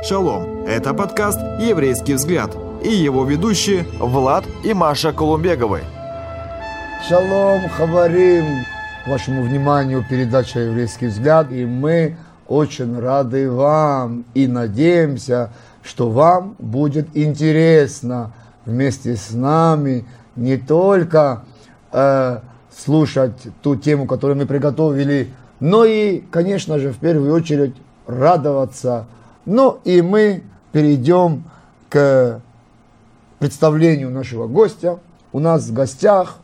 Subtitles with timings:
[0.00, 0.64] Шалом!
[0.64, 5.80] Это подкаст «Еврейский взгляд» и его ведущие Влад и Маша Колумбеговы.
[7.08, 8.64] Шалом, хаварим!
[9.08, 12.16] Вашему вниманию передача «Еврейский взгляд» и мы
[12.46, 15.50] очень рады вам и надеемся,
[15.82, 18.32] что вам будет интересно
[18.64, 20.06] вместе с нами
[20.36, 21.42] не только
[21.90, 22.38] э,
[22.74, 27.74] слушать ту тему, которую мы приготовили, но и, конечно же, в первую очередь
[28.06, 29.06] радоваться.
[29.50, 31.44] Ну и мы перейдем
[31.88, 32.42] к
[33.38, 34.98] представлению нашего гостя.
[35.32, 36.36] У нас в гостях,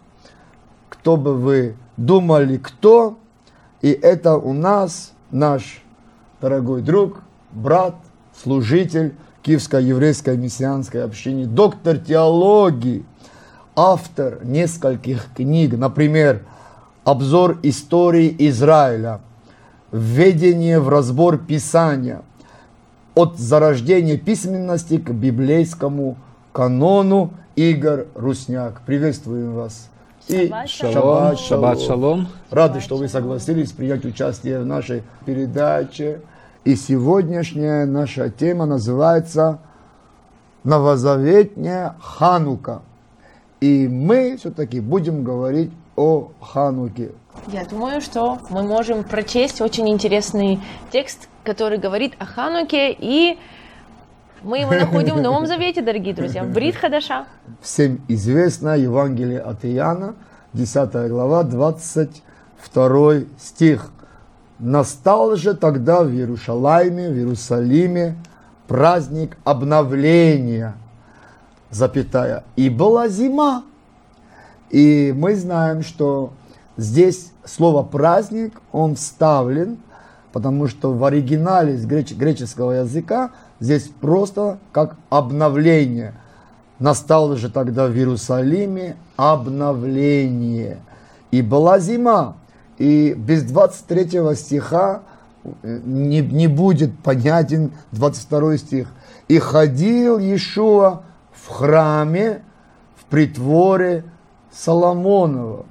[0.89, 3.19] кто бы вы думали, кто,
[3.83, 5.83] и это у нас наш
[6.41, 7.19] дорогой друг,
[7.53, 7.95] брат,
[8.43, 13.05] служитель Киевской еврейской мессианской общины, доктор теологии,
[13.77, 16.43] автор нескольких книг, например,
[17.05, 19.21] обзор истории Израиля,
[19.93, 22.23] введение в разбор Писания,
[23.15, 26.17] от зарождения письменности к библейскому
[26.53, 28.81] канону Игорь Русняк.
[28.85, 29.89] Приветствуем вас.
[30.29, 32.29] И шаббат, шаббат, шалом.
[32.51, 36.23] Рады, что вы согласились принять участие в нашей передаче.
[36.65, 39.59] И сегодняшняя наша тема называется
[40.65, 42.81] «Новозаветняя Ханука».
[43.61, 47.13] И мы все-таки будем говорить о Хануке.
[47.49, 53.39] Я думаю, что мы можем прочесть очень интересный текст, который говорит о Хануке, и
[54.43, 57.27] мы его находим в Новом Завете, дорогие друзья, в Брит Хадаша.
[57.61, 60.15] Всем известно Евангелие от Иоанна,
[60.55, 63.91] 10 глава, 22 стих.
[64.59, 68.17] Настал же тогда в Иерушалайме, в Иерусалиме
[68.67, 70.75] праздник обновления,
[71.71, 73.65] запятая, и была зима.
[74.71, 76.33] И мы знаем, что
[76.77, 79.79] здесь слово праздник, он вставлен,
[80.33, 86.15] потому что в оригинале с греч- греческого языка здесь просто как обновление.
[86.79, 90.79] Настало же тогда в Иерусалиме обновление.
[91.31, 92.37] И была зима.
[92.79, 95.03] И без 23 стиха
[95.45, 98.89] э, не, не будет понятен 22 стих.
[99.29, 102.43] И ходил Иешуа в храме,
[102.97, 104.05] в притворе
[104.53, 105.67] Соломонова.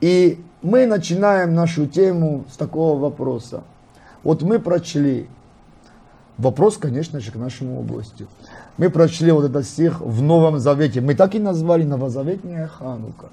[0.00, 3.62] И мы начинаем нашу тему с такого вопроса.
[4.22, 5.28] Вот мы прочли,
[6.36, 8.26] вопрос, конечно же, к нашему области.
[8.76, 11.00] Мы прочли вот этот стих в Новом Завете.
[11.00, 13.28] Мы так и назвали Новозаветняя Ханука.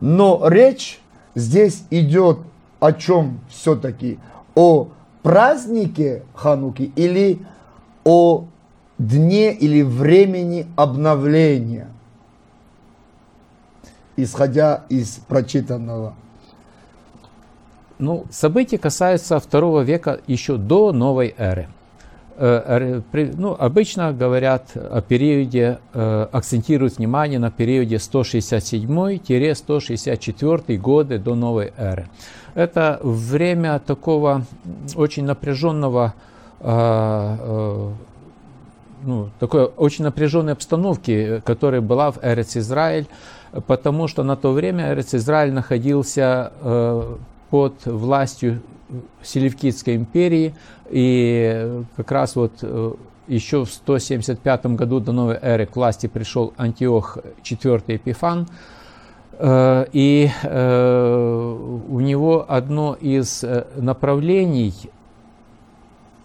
[0.00, 1.00] Но речь
[1.34, 2.38] здесь идет
[2.80, 4.18] о чем все-таки?
[4.54, 4.88] О
[5.22, 7.40] празднике Хануки или
[8.04, 8.44] о
[8.98, 11.88] дне или времени обновления,
[14.18, 16.14] исходя из прочитанного.
[17.98, 21.68] Ну, события касаются второго века еще до новой эры.
[22.36, 31.72] Э, ну, обычно говорят о периоде, э, акцентируют внимание на периоде 167-164 годы до новой
[31.76, 32.06] эры.
[32.54, 34.44] Это время такого
[34.94, 36.14] очень напряженного,
[36.60, 37.90] э,
[39.02, 43.08] ну, такой очень напряженной обстановки, которая была в Эрец Израиль,
[43.66, 46.52] потому что на то время Израиль находился
[47.50, 48.60] под властью
[49.22, 50.54] Селевкидской империи,
[50.90, 52.92] и как раз вот э,
[53.26, 58.48] еще в 175 году до новой эры к власти пришел Антиох IV Эпифан,
[59.32, 61.56] э, и э,
[61.88, 63.44] у него одно из
[63.76, 64.74] направлений,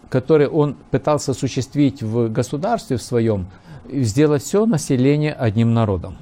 [0.10, 3.48] которое он пытался осуществить в государстве в своем,
[3.92, 6.18] сделать все население одним народом.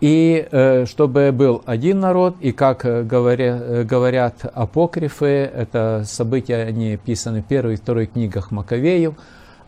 [0.00, 6.56] И э, чтобы был один народ, и как э, говоря, э, говорят апокрифы, это события,
[6.56, 9.14] они описаны в первой и второй книгах Маковеев,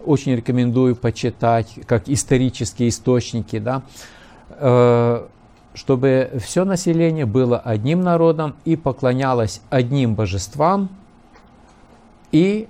[0.04, 3.82] очень рекомендую почитать, как исторические источники, да,
[5.75, 10.88] чтобы все население было одним народом и поклонялось одним божествам,
[12.30, 12.68] и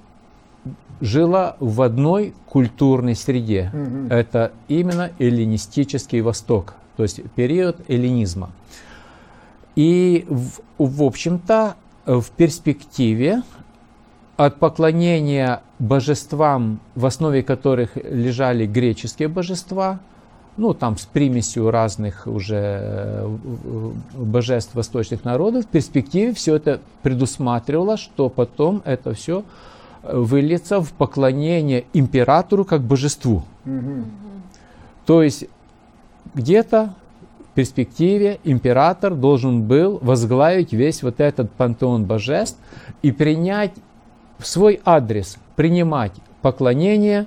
[1.02, 3.70] жило в одной культурной среде.
[3.74, 4.12] Mm-hmm.
[4.14, 8.50] Это именно эллинистический Восток– то есть период эллинизма.
[9.74, 11.76] И, в, в общем-то,
[12.06, 13.42] в перспективе
[14.36, 19.98] от поклонения божествам, в основе которых лежали греческие божества,
[20.56, 23.36] ну там с примесью разных уже э,
[24.14, 29.44] божеств восточных народов, в перспективе все это предусматривало, что потом это все
[30.02, 33.42] выльется в поклонение императору как божеству.
[33.64, 34.04] Угу.
[35.06, 35.46] То есть
[36.36, 36.94] где-то
[37.50, 42.58] в перспективе император должен был возглавить весь вот этот пантеон божеств
[43.02, 43.72] и принять
[44.38, 46.12] в свой адрес, принимать
[46.42, 47.26] поклонение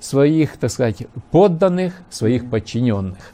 [0.00, 3.32] своих, так сказать, подданных, своих подчиненных.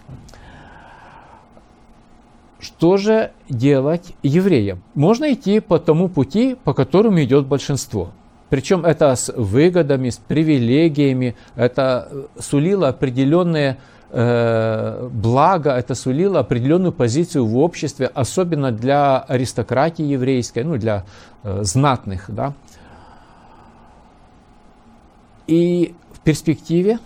[2.61, 4.83] Что же делать евреям?
[4.95, 8.11] Можно идти по тому пути, по которому идет большинство.
[8.51, 13.79] Причем это с выгодами, с привилегиями, это сулило определенные
[14.13, 21.05] э, благо, это сулило определенную позицию в обществе, особенно для аристократии еврейской, ну, для
[21.43, 22.27] э, знатных.
[22.29, 22.55] Да?
[25.47, 26.99] И в перспективе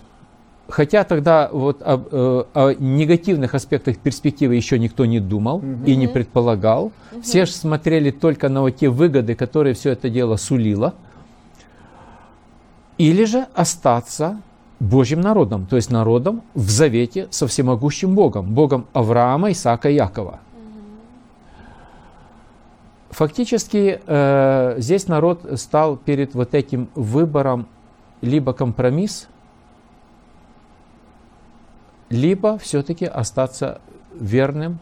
[0.69, 5.85] Хотя тогда вот о, э, о негативных аспектах перспективы еще никто не думал угу.
[5.85, 6.91] и не предполагал.
[7.11, 7.21] Угу.
[7.21, 10.93] Все же смотрели только на вот те выгоды, которые все это дело сулило.
[12.97, 14.41] Или же остаться
[14.79, 20.39] Божьим народом, то есть народом в завете со всемогущим Богом, Богом Авраама, Исаака и Якова.
[23.09, 27.67] Фактически э, здесь народ стал перед вот этим выбором
[28.21, 29.27] либо компромисс,
[32.09, 33.81] либо все-таки остаться
[34.13, 34.79] верным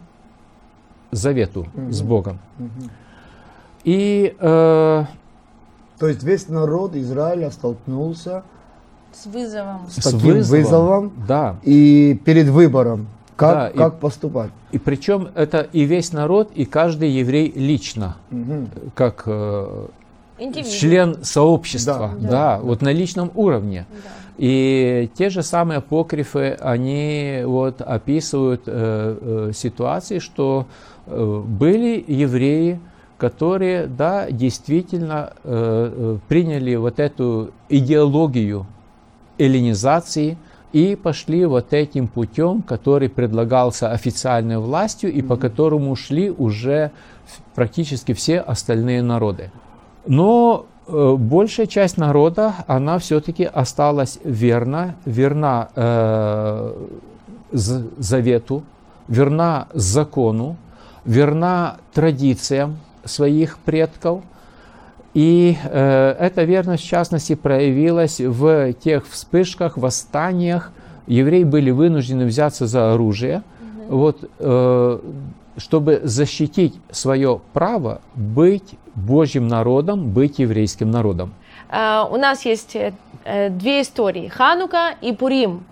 [1.12, 1.92] завету угу.
[1.92, 2.40] с Богом.
[2.60, 2.90] Угу.
[3.86, 5.06] И э,
[5.98, 8.44] то есть весь народ Израиля столкнулся
[9.16, 14.00] с вызовом, с, с таким вызовом, вызовом, да, и перед выбором, как, да, как и,
[14.00, 14.52] поступать.
[14.72, 18.68] И причем это и весь народ, и каждый еврей лично, угу.
[18.94, 19.88] как э,
[20.70, 23.86] член сообщества, да, да, да, вот на личном уровне.
[23.90, 24.10] Да.
[24.38, 29.18] И те же самые апокрифы, они вот описывают э,
[29.50, 30.68] э, ситуации, что
[31.08, 32.80] э, были евреи,
[33.18, 38.66] которые, да, действительно э, э приняли вот эту идеологию
[39.38, 40.38] эллинизации
[40.74, 46.92] и пошли вот этим путем, который предлагался официальной властью и по которому шли уже
[47.54, 49.52] практически все остальные народы.
[50.06, 56.74] Но э, большая часть народа, она все-таки осталась верна, верна э,
[57.52, 58.64] завету,
[59.08, 60.58] верна закону,
[61.06, 64.22] верна традициям своих предков.
[65.16, 70.74] И э, эта верность, в частности, проявилась в тех вспышках, восстаниях.
[71.08, 73.96] Евреи были вынуждены взяться за оружие, mm-hmm.
[73.96, 75.00] вот, э,
[75.58, 81.34] чтобы защитить свое право быть Божьим народом, быть еврейским народом.
[81.72, 82.94] Uh, у нас есть uh,
[83.26, 85.66] две истории, Ханука и Пурим.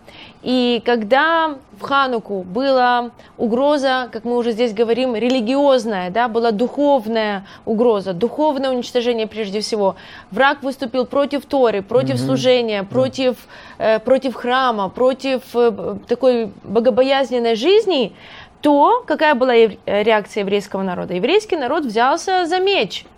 [0.44, 7.46] И когда в Хануку была угроза, как мы уже здесь говорим, религиозная, да, была духовная
[7.66, 9.96] угроза, духовное уничтожение прежде всего,
[10.32, 12.26] враг выступил против Торы, против mm-hmm.
[12.26, 13.38] служения, против,
[13.78, 18.14] э, против храма, против э, такой богобоязненной жизни,
[18.62, 19.54] то какая была
[19.86, 21.14] реакция еврейского народа?
[21.14, 23.06] Еврейский народ взялся за меч–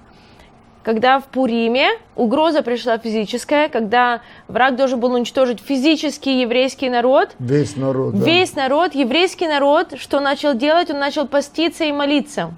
[0.86, 7.32] когда в Пуриме угроза пришла физическая, когда враг должен был уничтожить физический еврейский народ.
[7.40, 8.14] Весь народ.
[8.14, 8.24] Да.
[8.24, 10.92] Весь народ, еврейский народ, что начал делать?
[10.92, 12.54] Он начал поститься и молиться.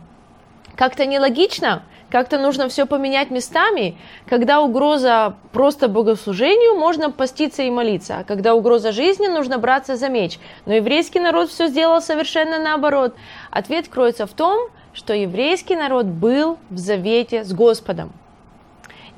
[0.76, 3.98] Как-то нелогично, как-то нужно все поменять местами.
[4.28, 8.18] Когда угроза просто богослужению, можно поститься и молиться.
[8.20, 10.38] А когда угроза жизни, нужно браться за меч.
[10.66, 13.16] Но еврейский народ все сделал совершенно наоборот.
[13.52, 18.12] Ответ кроется в том, что еврейский народ был в завете с Господом.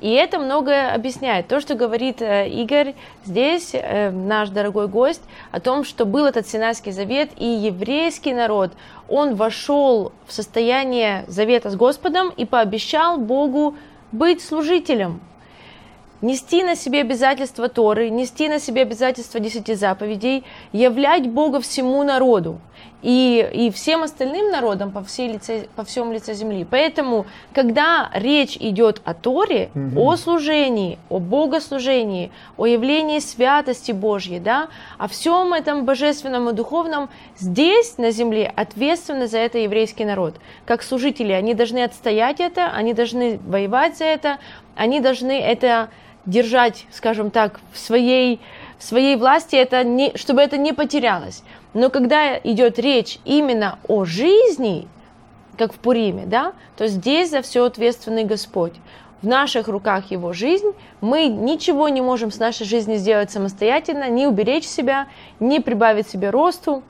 [0.02, 1.48] И это многое объясняет.
[1.48, 6.46] То, что говорит э, Игорь здесь, э, наш дорогой гость, о том, что был этот
[6.46, 8.72] Синайский завет, и еврейский народ,
[9.08, 13.74] он вошел в состояние завета с Господом и пообещал Богу
[14.12, 15.20] быть служителем,
[16.22, 22.60] нести на себе обязательства Торы, нести на себе обязательства десяти заповедей, являть Бога всему народу
[23.02, 26.66] и, и всем остальным народам по, всей лице, по всем лице земли.
[26.70, 30.02] Поэтому, когда речь идет о Торе, угу.
[30.02, 37.08] о служении, о богослужении, о явлении святости Божьей, да, о всем этом божественном и духовном,
[37.38, 40.34] здесь на земле ответственны за это еврейский народ.
[40.66, 44.38] Как служители, они должны отстоять это, они должны воевать за это,
[44.76, 45.88] они должны это
[46.26, 48.40] держать, скажем так, в своей,
[48.78, 51.42] в своей власти, это не, чтобы это не потерялось.
[51.74, 54.88] Но когда идет речь именно о жизни,
[55.56, 58.74] как в Пуриме, да, то здесь за все ответственный Господь.
[59.22, 60.72] В наших руках Его жизнь,
[61.02, 65.08] мы ничего не можем с нашей жизни сделать самостоятельно, не уберечь себя,
[65.38, 66.82] не прибавить себе росту.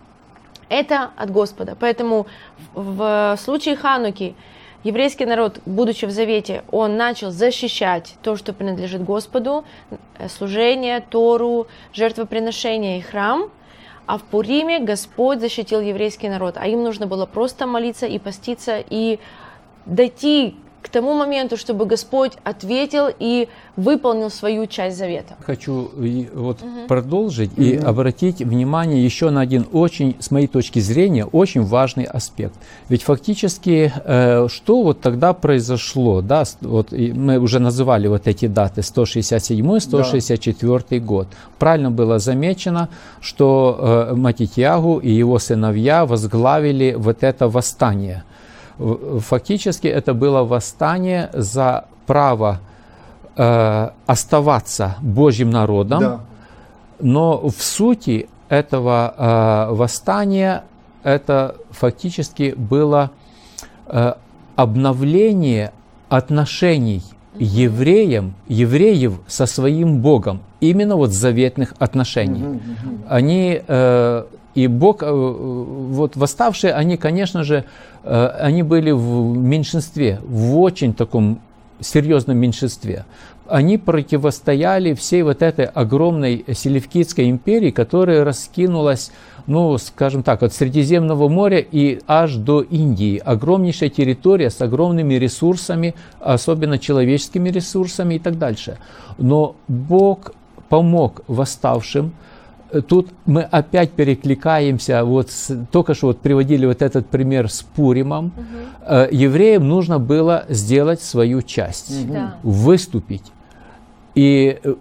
[0.69, 1.77] Это от Господа.
[1.79, 2.29] Поэтому
[2.75, 4.37] в случае Хануки
[4.85, 9.65] еврейский народ, будучи в Завете, он начал защищать то, что принадлежит Господу,
[10.19, 13.51] э, служение, Тору, жертвоприношение и храм–
[14.11, 18.83] а в Пуриме Господь защитил еврейский народ, а им нужно было просто молиться и поститься
[18.91, 19.21] и
[19.87, 25.37] дойти к тому моменту, чтобы Господь ответил и выполнил свою часть завета.
[25.47, 26.59] Хочу и вот
[26.89, 32.55] продолжить и обратить внимание еще на один очень, с моей точки зрения, очень важный аспект.
[32.89, 38.81] Ведь фактически, э, что вот тогда произошло, да, вот мы уже называли вот эти даты
[38.81, 41.29] 167-164 год.
[41.59, 42.89] Правильно было замечено,
[43.21, 48.25] что э, Матитьягу и его сыновья возглавили вот это восстание.
[49.19, 52.61] Фактически это было восстание за право
[53.37, 56.21] э, оставаться Божьим народом, Да.
[57.01, 60.65] но в сути этого э, восстания
[61.03, 63.11] это фактически было
[63.87, 64.15] э,
[64.57, 65.73] обновление
[66.09, 67.03] отношений
[67.39, 72.61] евреям, евреев со своим Богом, именно вот заветных отношений.
[73.09, 77.65] Они э, и Бог, э, вот восставшие, они, конечно же,
[78.03, 81.41] э, они были в меньшинстве, в очень таком
[81.81, 83.05] серьезном меньшинстве.
[83.47, 89.11] Они противостояли всей вот этой огромной селевкидской империи, которая раскинулась,
[89.47, 93.19] ну, скажем так, от Средиземного моря и аж до Индии.
[93.19, 98.79] Огромнейшая территория с огромными ресурсами, особенно человеческими ресурсами и так дальше.
[99.19, 100.33] Но Бог
[100.69, 102.13] помог восставшим,
[102.89, 108.33] Тут мы опять перекликаемся, вот с- только что вот приводили вот этот пример с Пуримом.
[108.87, 112.37] Э, Евреям нужно было сделать свою часть, Да.
[112.43, 113.25] выступить.
[114.15, 114.75] И э,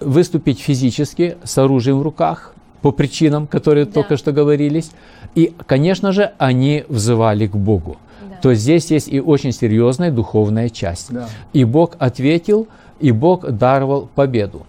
[0.00, 3.92] выступить физически с оружием в руках по причинам, которые Да.
[3.92, 4.90] только что говорились.
[5.34, 7.96] И, конечно же, они взывали к Богу.
[8.28, 8.36] Да.
[8.42, 11.12] То есть здесь есть и очень серьезная духовная часть.
[11.12, 11.28] Да.
[11.52, 12.66] И Бог ответил,
[13.00, 14.66] и Бог даровал победу.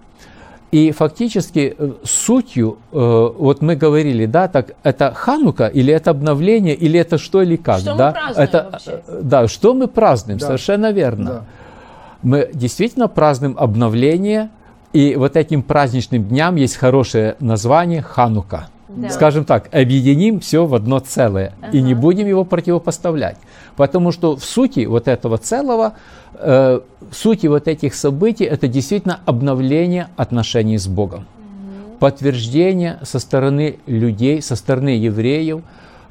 [0.73, 6.73] И фактически э, сутью, э, вот мы говорили, да, так это Ханука или это обновление,
[6.73, 8.11] или это что или как, Что мы да?
[8.11, 9.01] празднуем это, вообще?
[9.07, 10.45] э, Да, что мы празднуем, Да.
[10.47, 11.25] совершенно верно.
[11.25, 11.43] Да.
[12.23, 14.49] Мы действительно празднуем обновление,
[14.93, 18.69] и вот этим праздничным дням есть хорошее название Ханука.
[18.89, 19.09] Да.
[19.11, 22.01] Скажем так, объединим все в одно целое и не Ага.
[22.01, 23.37] будем его противопоставлять.
[23.75, 25.93] Потому что в сути вот этого целого,
[26.35, 31.25] э, в сути вот этих событий, это действительно обновление отношений с Богом.
[31.99, 35.61] Подтверждение со стороны людей, со стороны евреев,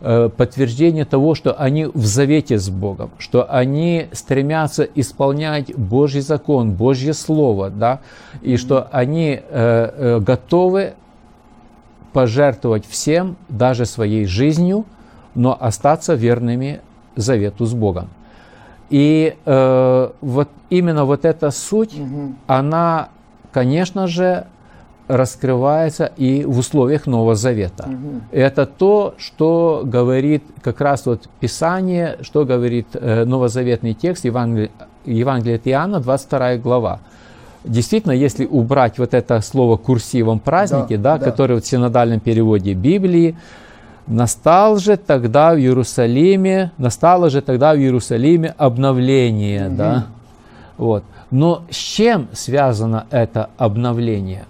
[0.01, 6.73] э, подтверждение того, что они в завете с Богом, что они стремятся исполнять Божий закон,
[6.73, 8.01] Божье Слово, да,
[8.41, 10.95] и что они э, э, готовы
[12.13, 14.85] пожертвовать всем, даже своей жизнью,
[15.35, 16.81] но остаться верными
[17.17, 18.09] завету с Богом.
[18.91, 21.95] И э, вот именно вот эта суть,
[22.47, 23.09] она,
[23.53, 24.47] конечно же,
[25.09, 27.89] раскрывается и в условиях Нового Завета.
[28.31, 34.71] Это то, что говорит как раз вот Писание, что говорит э, новозаветный текст Евангелия,
[35.05, 37.01] Евангелия от Иоанна, 22 глава.
[37.65, 41.25] Действительно, если убрать вот это слово курсивом праздники, да, Да, да.
[41.31, 43.37] которое в синодальном переводе Библии,
[44.07, 50.07] настал же тогда в Иерусалиме, настало же тогда в Иерусалиме обновление, да.
[50.77, 51.05] Вот.
[51.31, 54.45] Но с чем связано это обновление?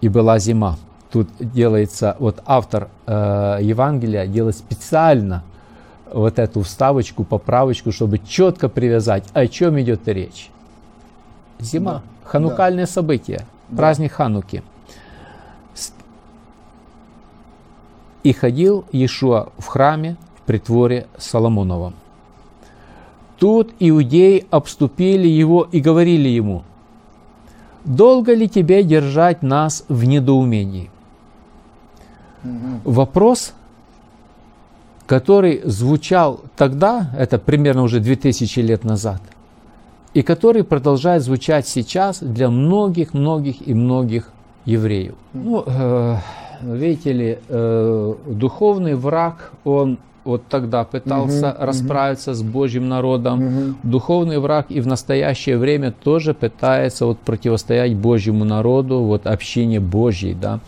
[0.00, 0.76] И была зима.
[1.10, 5.42] Тут делается, вот автор э, Евангелия делает специально
[6.12, 10.50] вот эту вставочку, поправочку, чтобы четко привязать, о чем идет речь.
[11.58, 14.62] Зима, Да, ханукальное событие, праздник Хануки.
[18.28, 21.94] И ходил Иешуа в храме в притворе Соломоновом.
[23.38, 26.62] Тут иудеи обступили его и говорили ему,
[27.86, 30.90] «Долго ли тебе держать нас в недоумении?»
[32.84, 33.54] Вопрос,
[35.06, 39.22] который звучал тогда, это примерно уже 2000 лет назад,
[40.12, 44.30] и который продолжает звучать сейчас для многих-многих и многих
[44.66, 45.14] евреев.
[45.32, 46.16] Ну, э,
[46.62, 53.76] видите ли, э, духовный враг, он вот тогда пытался расправиться с Божьим народом.
[53.82, 60.34] Духовный враг и в настоящее время тоже пытается вот противостоять Божьему народу, вот общине Божьей,
[60.34, 60.60] да.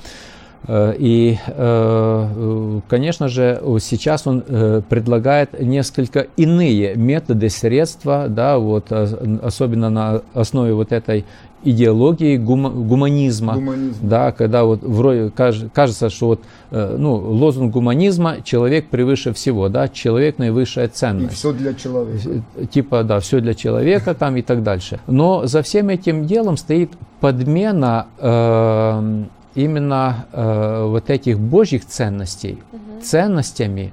[0.66, 8.92] Э, И, э, конечно же, сейчас он э, предлагает несколько иные методы, средства, да, вот,
[8.92, 11.24] ос- особенно на основе вот этой
[11.62, 14.08] идеологии гума- гуманизма, Гуманизм.
[14.08, 16.40] да, когда вот вроде каж- кажется, что вот,
[16.70, 22.42] э, ну, лозунг гуманизма «человек превыше всего», да, человек наивысшая И ценность все для человека.
[22.70, 25.00] типа, да, все для человека там и так дальше.
[25.06, 26.90] Но за всем этим делом стоит
[27.20, 29.24] подмена э,
[29.54, 32.58] именно э, вот этих божьих ценностей
[33.02, 33.92] ценностями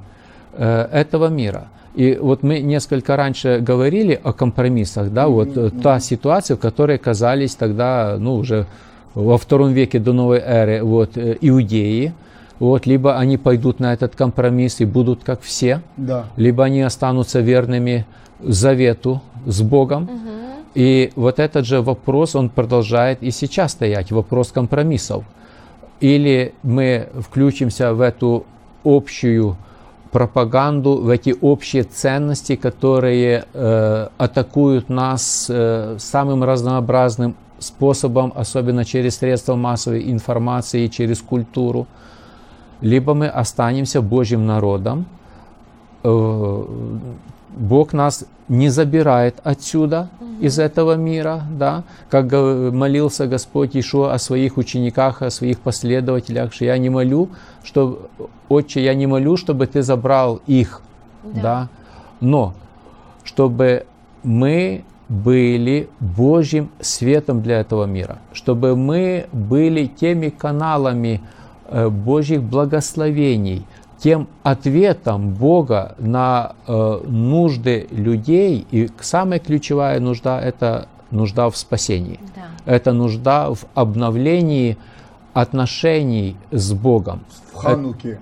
[0.54, 1.68] э, этого мира.
[1.98, 6.98] И вот мы несколько раньше говорили о компромиссах, да, вот э, та ситуация, в которой
[6.98, 8.68] оказались тогда, ну, уже
[9.16, 12.14] во втором веке до новой эры, вот, э, иудеи,
[12.60, 16.26] вот, либо они пойдут на этот компромисс и будут как все, Да.
[16.36, 18.06] либо они останутся верными
[18.44, 20.08] завету с Богом.
[20.76, 25.24] И вот этот же вопрос, он продолжает и сейчас стоять, вопрос компромиссов.
[26.00, 28.46] Или мы включимся в эту
[28.84, 29.58] общую
[30.12, 39.18] пропаганду, в эти общие ценности, которые э, атакуют нас э, самым разнообразным способом, особенно через
[39.18, 41.88] средства массовой информации, через культуру.
[42.82, 45.06] Либо мы останемся Божьим народом,
[46.04, 46.66] э,
[47.50, 54.58] Бог нас не забирает отсюда, из этого мира, да, как молился Господь Ишуа о своих
[54.58, 57.30] учениках, о своих последователях, что я не молю,
[57.64, 58.08] что,
[58.50, 60.82] Отче, я не молю, чтобы ты забрал их,
[61.24, 61.70] да,
[62.20, 62.54] но
[63.24, 63.86] чтобы
[64.24, 71.22] мы были Божьим светом для этого мира, чтобы мы были теми каналами
[71.70, 73.66] э, Божьих благословений,
[73.98, 78.66] тем ответом Бога на э, нужды людей.
[78.72, 82.20] И самая ключевая нужда– это нужда в спасении.
[82.36, 82.42] Да.
[82.66, 84.78] Это нужда в обновлении
[85.34, 87.22] отношений с Богом.
[87.54, 88.20] В Хануке.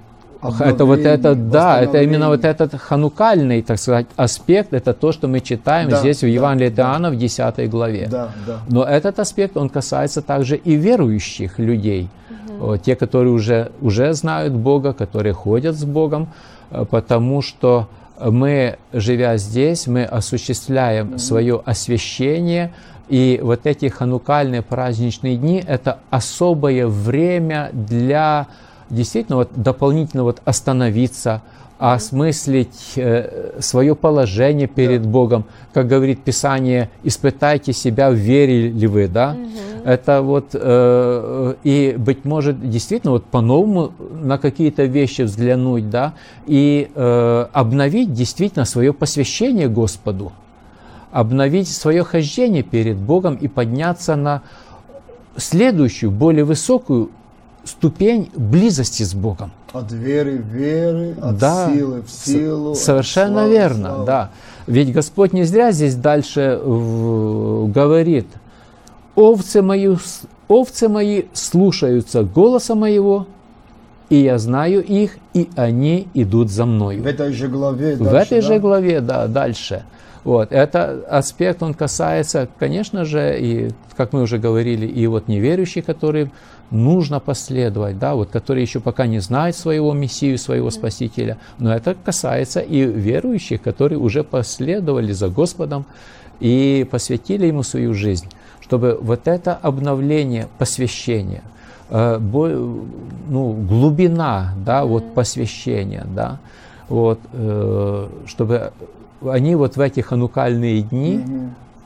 [0.60, 5.28] Это вот это, да, это именно вот этот ханукальный, так сказать, аспект, это то, что
[5.28, 6.84] мы читаем Да, здесь в да, Евангелии от да.
[6.84, 8.08] Иоанна в 10 главе.
[8.10, 8.60] Да, да.
[8.70, 12.10] Но этот аспект, он касается также и верующих людей,
[12.60, 16.30] Вот, те, которые уже, уже знают Бога, которые ходят с Богом,
[16.72, 17.88] э, потому что
[18.20, 22.74] мы, живя здесь, мы осуществляем свое освящение,
[23.10, 28.48] и вот эти ханукальные праздничные дни– это особое время для
[28.90, 31.42] действительно вот дополнительно вот остановиться,
[31.78, 32.98] осмыслить
[33.60, 35.44] свое положение перед Богом.
[35.74, 39.36] Как говорит Писание, испытайте себя, в вере ли вы, да?
[39.84, 46.16] Это вот, э, и, быть может, действительно вот по-новому на какие-то вещи взглянуть, да,
[46.48, 50.32] и э, обновить действительно свое посвящение Господу,
[51.12, 54.42] обновить свое хождение перед Богом и подняться на
[55.38, 57.12] следующую, более высокую
[57.66, 59.52] ступень близости с Богом.
[59.74, 62.76] От веры в веры, от Да, силы в силу.
[62.76, 64.06] Совершенно славы верно, славу.
[64.06, 64.30] да.
[64.68, 68.28] Ведь Господь не зря здесь дальше в- говорит,
[69.16, 69.96] овцы мои,
[70.48, 73.28] овцы мои слушаются голоса моего,
[74.10, 77.02] и я знаю их, и они идут за мною.
[77.02, 77.96] В этой же главе.
[77.96, 78.60] В дальше, этой же да?
[78.60, 79.84] главе, да, дальше.
[80.24, 85.86] Вот, это аспект, он касается, конечно же, и, как мы уже говорили, и вот неверующих,
[85.86, 86.32] которым
[86.72, 91.96] нужно последовать, да, вот, которые еще пока не знают своего Мессию, своего Спасителя, но это
[91.96, 95.86] касается и верующих, которые уже последовали за Господом
[96.40, 98.28] и посвятили Ему свою жизнь,
[98.62, 101.44] чтобы вот это обновление, посвящение,
[101.90, 106.38] ну, глубина, да, вот посвящения, да,
[106.90, 108.72] вот, э, чтобы
[109.24, 111.24] они вот в эти ханукальные дни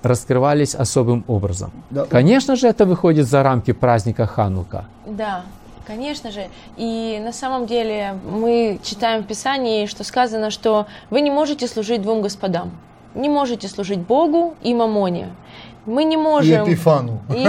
[0.02, 1.72] раскрывались особым образом.
[1.90, 2.06] Да.
[2.06, 4.86] Конечно же, это выходит за рамки праздника Ханука.
[5.06, 5.44] Да,
[5.86, 6.48] конечно же.
[6.78, 12.02] И на самом деле мы читаем в Писании, что сказано, что вы не можете служить
[12.02, 12.72] двум господам.
[13.16, 15.30] Не можете служить Богу и Мамоне.
[15.86, 16.65] Мы не И можем...
[16.65, 17.20] Эпифану.
[17.30, 17.48] И,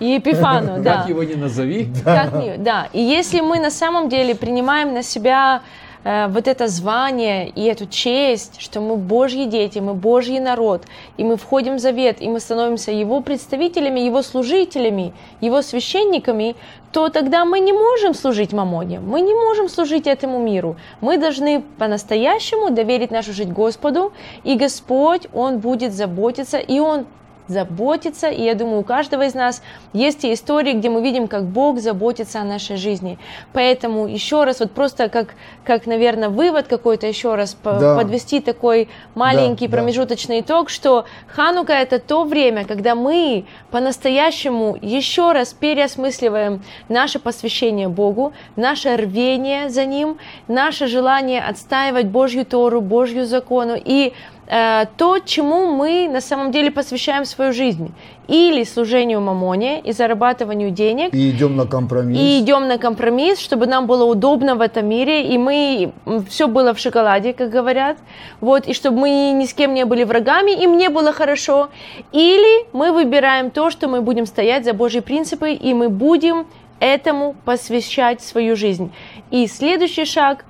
[0.04, 0.98] и Эпифану, да.
[0.98, 1.88] Как его не назови.
[2.04, 2.88] Как не- да.
[2.92, 5.62] И если мы на самом деле принимаем на себя
[6.04, 10.84] э, вот это звание и эту честь, что мы Божьи дети, мы Божий народ,
[11.16, 16.54] и мы входим в завет, и мы становимся Его представителями, Его служителями, Его священниками,
[16.92, 20.76] то тогда мы не можем служить Мамоне, мы не можем служить этому миру.
[21.00, 24.12] Мы должны по-настоящему доверить нашу жизнь Господу,
[24.44, 27.04] и Господь, Он будет заботиться, и Он
[27.48, 28.28] заботиться.
[28.28, 31.80] И я думаю, у каждого из нас есть те истории, где мы видим, как Бог
[31.80, 33.18] заботится о нашей жизни.
[33.52, 35.34] Поэтому еще раз, вот просто как,
[35.64, 37.96] как наверное, вывод какой-то еще раз Да.
[37.96, 39.78] подвести такой маленький Да, да.
[39.78, 47.88] промежуточный итог, что Ханука это то время, когда мы по-настоящему еще раз переосмысливаем наше посвящение
[47.88, 54.12] Богу, наше рвение за Ним, наше желание отстаивать Божью Тору, Божью закону и
[54.48, 57.92] то, чему мы на самом деле посвящаем свою жизнь.
[58.28, 62.18] Или служению мамоне и зарабатыванию денег, И идем на компромисс.
[62.18, 65.92] и идем на компромисс, чтобы нам было удобно в этом мире, и мы
[66.28, 67.98] все было в шоколаде, как говорят,
[68.40, 71.68] вот, и чтобы мы ни с кем не были врагами, и мне было хорошо.
[72.12, 76.46] Или мы выбираем то, что мы будем стоять за Божьи принципы, и мы будем
[76.80, 78.92] этому посвящать свою жизнь.
[79.30, 80.44] И следующий шаг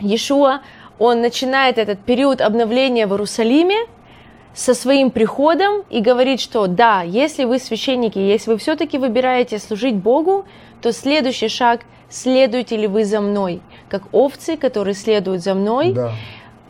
[0.00, 0.60] Иешуа,
[0.98, 3.86] он начинает этот период обновления в Иерусалиме
[4.54, 9.94] со своим приходом и говорит, что да, если вы священники, если вы все-таки выбираете служить
[9.94, 10.44] Богу,
[10.80, 15.92] то следующий шаг– следуете ли вы за мной, как овцы, которые следуют за мной.
[15.92, 16.12] Да.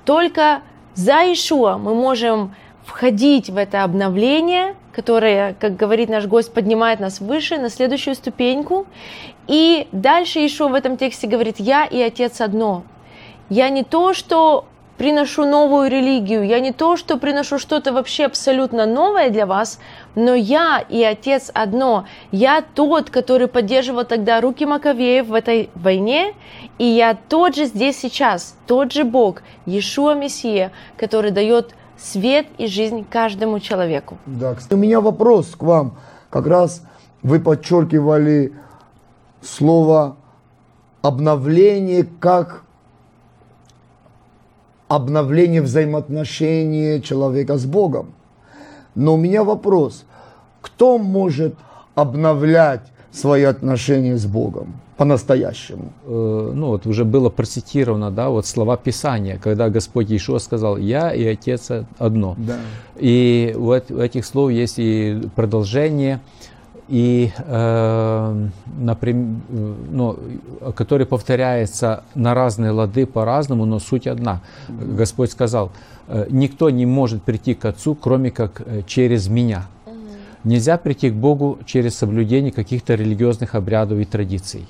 [0.05, 0.63] Только
[0.95, 7.21] за Ишуа мы можем входить в это обновление, которое, как говорит наш гость, поднимает нас
[7.21, 8.87] выше, на следующую ступеньку.
[9.47, 12.83] И дальше Ишуа в этом тексте говорит, я и Отец одно.
[13.49, 14.67] Я не то, что
[14.99, 19.79] приношу новую религию, я не то, что приношу что-то вообще абсолютно новое для вас,
[20.17, 22.05] но я и Отец одно.
[22.33, 26.35] Я тот, который поддерживал тогда руки Маковеев в этой войне,
[26.79, 32.67] и я тот же здесь сейчас, тот же Бог, Иешуа Мессия, который дает свет и
[32.67, 34.19] жизнь каждому человеку.
[34.27, 35.97] Да, кстати, у меня вопрос к вам.
[36.29, 36.83] Как раз
[37.23, 38.53] вы подчеркивали
[39.43, 40.17] слово
[41.03, 42.65] обновление как
[44.89, 48.15] обновление взаимоотношений человека с Богом.
[48.95, 50.05] Но у меня вопрос,
[50.61, 51.55] кто может
[51.95, 55.93] обновлять свои отношения с Богом по-настоящему?
[56.05, 61.13] Э, ну вот уже было процитировано, да, вот слова Писания, когда Господь Иешуа сказал, «Я
[61.13, 62.35] и Отец одно».
[62.39, 62.57] Да.
[62.97, 66.21] И вот у этих слов есть и продолжение,
[66.89, 68.47] и, э,
[68.79, 69.37] например,
[69.91, 70.19] ну,
[70.75, 74.41] который повторяется на разные лады по-разному, но суть одна.
[74.69, 75.71] Господь сказал,
[76.09, 79.67] «Э, никто не может прийти к Отцу, кроме как э, через меня.
[80.45, 84.67] Нельзя прийти к Богу через соблюдение каких-то религиозных обрядов и традиций.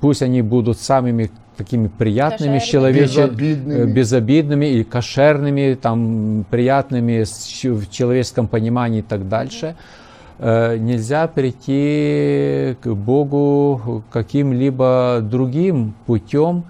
[0.00, 3.92] Пусть они будут самыми такими приятными, человече- Безобидными.
[3.92, 9.66] безобидными и кошерными, там, приятными в человеческом понимании и так дальше.
[9.66, 10.03] Э,
[10.38, 16.64] Нельзя прийти к Богу каким-либо другим путем,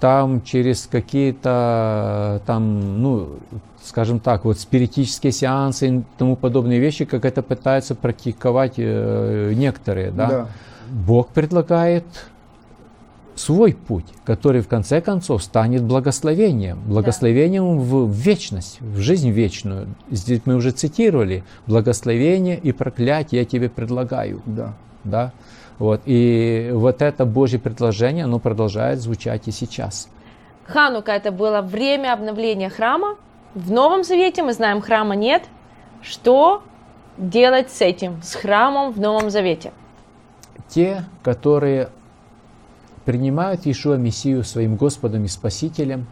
[0.00, 3.38] там через какие-то там, ну,
[3.82, 10.10] скажем так, вот спиритические сеансы и тому подобные вещи, как это пытаются практиковать э, некоторые,
[10.10, 10.28] да.
[10.28, 10.46] Да.
[10.90, 12.04] Бог предлагает
[13.38, 19.88] свой путь, который в конце концов станет благословением, благословением в в вечность, в жизнь вечную.
[20.10, 24.74] Здесь мы уже цитировали, благословение и проклятие я тебе предлагаю, Да.
[25.04, 25.32] да,
[25.78, 30.08] вот, и вот это Божье предложение, оно продолжает звучать и сейчас.
[30.66, 33.16] Ханука это было время обновления храма.
[33.54, 35.44] В Новом Завете мы знаем, храма нет.
[36.02, 36.62] Что
[37.16, 39.72] делать с этим, с храмом в Новом Завете?
[40.68, 41.88] Те, которые
[43.08, 46.08] принимают Иешуа Мессию своим Господом и Спасителем,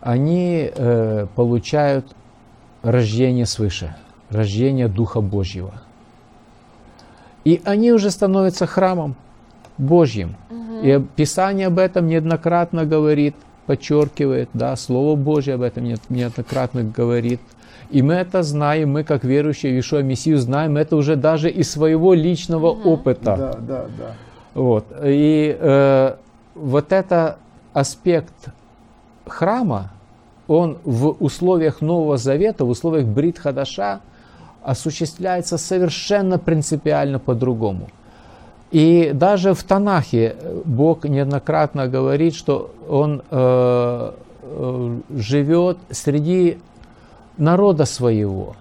[0.00, 2.06] они э, получают
[2.80, 3.94] рождение свыше,
[4.30, 5.74] рождение Духа Божьего.
[7.44, 9.16] И они уже становятся храмом
[9.76, 10.34] Божьим.
[10.82, 17.42] И Писание об этом неоднократно говорит, подчеркивает, да, Слово Божье об этом не- неоднократно говорит.
[17.90, 21.70] И мы это знаем, мы как верующие в Иешуа Мессию знаем это уже даже из
[21.70, 23.36] своего личного опыта.
[23.36, 24.14] Да, да, да.
[24.56, 24.86] Вот.
[25.04, 26.14] И э,
[26.54, 27.36] вот это
[27.74, 28.32] аспект
[29.26, 29.90] храма,
[30.48, 34.00] он в условиях Нового Завета, в условиях Брит Хадаша
[34.62, 37.88] осуществляется совершенно принципиально по-другому.
[38.70, 46.58] И даже в Танахе э, Бог неоднократно говорит, что Он э, э, живет среди
[47.36, 48.56] народа своего.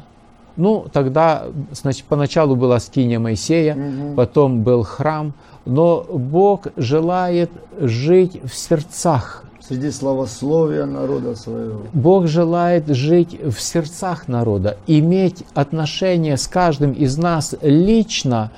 [0.57, 3.77] Ну, тогда значит, поначалу была скиния Моисея,
[4.15, 5.33] потом был храм,
[5.65, 9.43] но Бог желает жить в сердцах.
[9.67, 11.81] Среди славословия народа своего.
[11.91, 18.51] Бог желает жить в сердцах народа, иметь отношения с каждым из нас лично,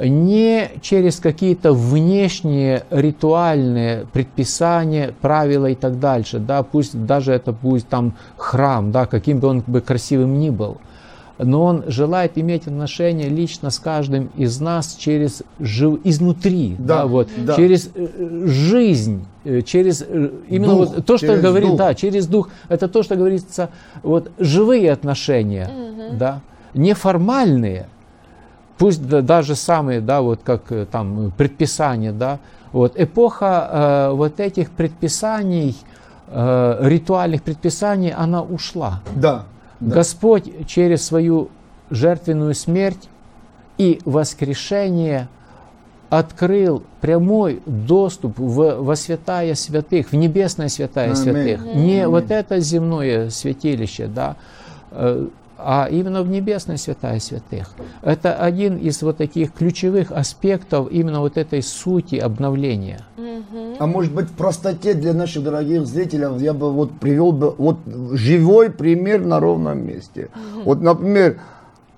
[0.00, 6.38] не через какие-то внешние ритуальные предписания, правила и так дальше.
[6.38, 10.78] Да, пусть даже это будет там храм, да, каким бы он бы красивым ни был.
[11.38, 16.00] Но он желает иметь отношения лично с каждым из нас через жив...
[16.02, 17.54] изнутри, да, Да, вот, да.
[17.54, 21.78] через э, жизнь, э, через э, именно Дух, вот то, что говорит, дух.
[21.78, 22.48] да, через дух.
[22.68, 23.70] Это то, что говорится,
[24.02, 25.70] вот живые отношения,
[26.12, 26.40] да,
[26.74, 27.86] неформальные,
[28.76, 32.40] пусть да- даже самые, да, вот как там предписания, да,
[32.72, 35.76] вот эпоха э, вот этих предписаний,
[36.26, 39.02] э, ритуальных предписаний, она ушла.
[39.14, 39.44] Да.
[39.80, 39.96] Да.
[39.96, 41.50] Господь через свою
[41.90, 43.08] жертвенную смерть
[43.76, 45.28] и воскрешение
[46.10, 51.16] открыл прямой доступ в, во святая святых, в небесное святая Аминь.
[51.16, 51.64] святых.
[51.74, 54.36] Не вот это земное святилище, да.
[55.60, 57.70] А именно в небесной святая святых.
[58.02, 63.00] Это один из вот таких ключевых аспектов именно вот этой сути обновления.
[63.80, 67.78] А может быть в простоте для наших дорогих зрителей я бы вот привел бы вот
[68.12, 70.28] живой пример на ровном месте.
[70.64, 71.40] Вот, например,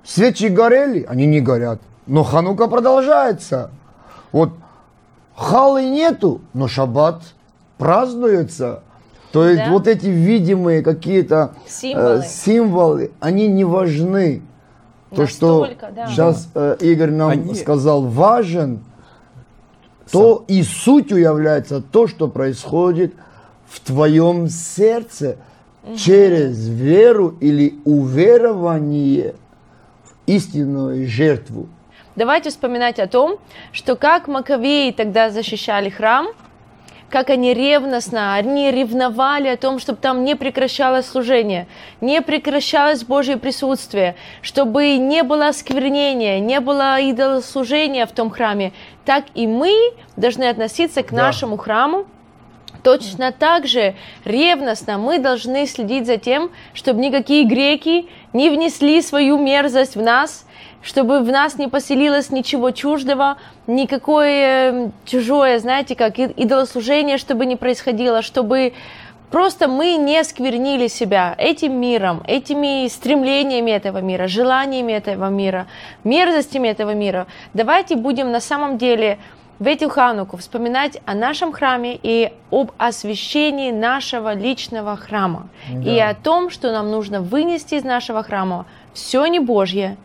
[0.04, 3.70] свечи горели, они не горят, но Ханука продолжается.
[4.32, 4.52] Вот
[5.34, 7.22] халы нету, но шаббат
[7.78, 8.82] празднуется.
[9.32, 9.70] То есть Да.
[9.70, 12.22] вот эти видимые какие-то э, Символы.
[12.24, 14.42] символы, они не важны.
[15.14, 16.06] То, что Настолько, да.
[16.06, 18.80] сейчас э, Игорь нам Они- сказал, важен,
[20.12, 23.14] то и сутью является то, что происходит
[23.68, 25.36] в твоем сердце
[25.96, 29.34] через веру или уверование
[30.04, 31.68] в истинную жертву.
[32.16, 33.38] Давайте вспоминать о том,
[33.72, 36.28] что как Маковеи тогда защищали храм,
[37.10, 41.66] как они ревностно, они ревновали о том, чтобы там не прекращалось служение,
[42.00, 48.72] не прекращалось Божье присутствие, чтобы не было осквернения, не было идолослужения в том храме,
[49.04, 49.72] так и мы
[50.16, 51.24] должны относиться к Да.
[51.24, 52.06] нашему храму
[52.82, 53.94] Точно так же
[54.24, 60.46] ревностно мы должны следить за тем, чтобы никакие греки не внесли свою мерзость в нас,
[60.82, 68.22] чтобы в нас не поселилось ничего чуждого, никакое чужое, знаете, как идолослужение, чтобы не происходило,
[68.22, 68.72] чтобы
[69.30, 75.66] просто мы не сквернили себя этим миром, этими стремлениями этого мира, желаниями этого мира,
[76.04, 77.26] мерзостями этого мира.
[77.54, 79.18] Давайте будем на самом деле
[79.58, 85.48] в эту Хануку вспоминать о нашем храме и об освящении нашего личного храма.
[85.84, 88.64] И о том, что нам нужно вынести из нашего храма
[88.94, 89.98] все не Божье.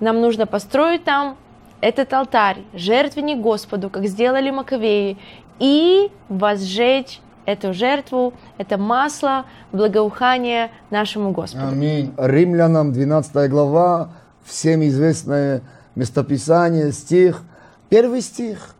[0.00, 1.36] Нам нужно построить там
[1.80, 5.18] этот алтарь, жертвенник Господу, как сделали Маковеи,
[5.58, 11.66] и возжечь эту жертву, это масло благоухания нашему Господу.
[11.66, 12.12] Аминь.
[12.16, 14.10] Римлянам 12 глава,
[14.44, 15.62] всем известное
[15.94, 17.42] местописание, стих,
[17.88, 18.74] первый стих,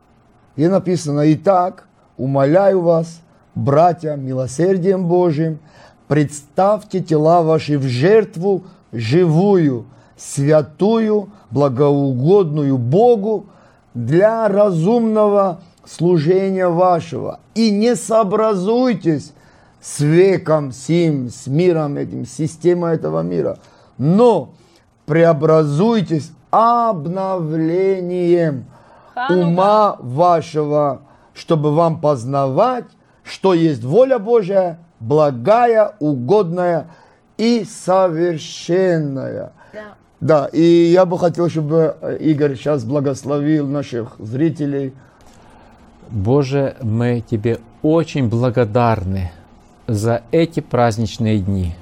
[0.56, 3.20] где написано, «Итак, умоляю вас,
[3.54, 5.58] братья, милосердием Божьим,
[6.08, 13.46] представьте тела ваши в жертву живую, святую, благоугодную Богу
[13.94, 17.40] для разумного служения вашего.
[17.54, 19.32] И не сообразуйтесь
[19.80, 23.58] с веком сим, с миром этим, с системой этого мира,
[23.98, 24.54] но
[25.06, 28.66] преобразуйтесь обновлением
[29.14, 29.46] Ханука.
[29.46, 31.02] ума вашего,
[31.34, 32.86] чтобы вам познавать,
[33.22, 36.88] что есть воля Божья, благая, угодная
[37.36, 39.52] и совершенная.
[39.72, 39.94] Да.
[40.20, 44.94] Да, и я бы хотел, чтобы э, Игорь сейчас благословил наших зрителей.
[46.08, 49.32] Боже, мы Тебе очень благодарны
[49.86, 51.74] за эти праздничные дни.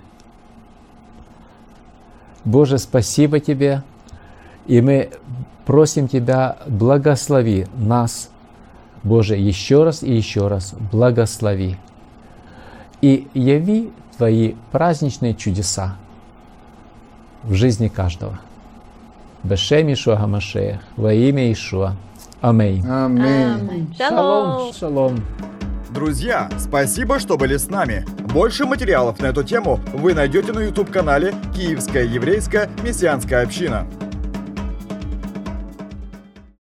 [2.45, 3.83] Боже, спасибо Тебе,
[4.67, 5.11] и мы
[5.65, 8.31] просим Тебя, благослови нас,
[9.05, 11.77] Боже, еще раз и еще раз благослови.
[13.01, 15.97] И яви Твои праздничные чудеса
[17.45, 18.39] в жизни каждого.
[19.43, 21.97] Бешем Ишуа Гамашеях, во имя Ишуа.
[22.41, 22.85] Аминь.
[22.89, 23.95] Аминь.
[23.97, 24.73] Шалом.
[24.73, 25.25] Шалом.
[25.91, 28.07] Друзья, спасибо, что были с нами.
[28.33, 33.87] Больше материалов на эту тему вы найдете на YouTube-канале «Киевская еврейская мессианская община».